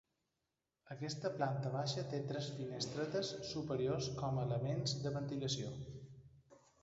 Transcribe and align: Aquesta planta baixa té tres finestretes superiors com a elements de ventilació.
Aquesta 0.93 1.29
planta 1.33 1.73
baixa 1.75 2.05
té 2.13 2.21
tres 2.31 2.47
finestretes 2.61 3.29
superiors 3.51 4.09
com 4.21 4.39
a 4.39 4.47
elements 4.49 4.95
de 5.05 5.15
ventilació. 5.19 5.71